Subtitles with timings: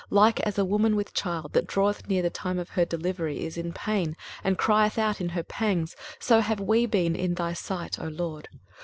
[0.09, 3.45] 23:026:017 Like as a woman with child, that draweth near the time of her delivery,
[3.45, 7.53] is in pain, and crieth out in her pangs; so have we been in thy
[7.53, 8.49] sight, O LORD.